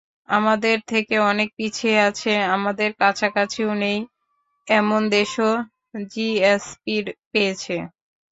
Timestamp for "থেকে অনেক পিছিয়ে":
0.91-1.97